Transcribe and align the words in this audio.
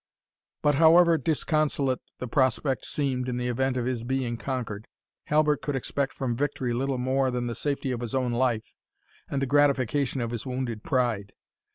But 0.63 0.73
however 0.81 1.15
disconsolate 1.19 1.99
the 2.17 2.27
prospect 2.27 2.85
seemed 2.87 3.29
in 3.29 3.37
the 3.37 3.47
event 3.47 3.77
of 3.77 3.85
his 3.85 4.03
being 4.03 4.35
conquered, 4.35 4.87
Halbert 5.25 5.61
could 5.61 5.75
expect 5.75 6.11
from 6.13 6.35
victory 6.35 6.73
little 6.73 6.97
more 6.97 7.29
than 7.29 7.45
the 7.45 7.53
safety 7.53 7.91
of 7.91 8.01
his 8.01 8.15
own 8.15 8.31
life, 8.31 8.73
and 9.29 9.43
the 9.43 9.45
gratification 9.45 10.19
of 10.19 10.31
his 10.31 10.43
wounded 10.43 10.81
pride. 10.81 11.33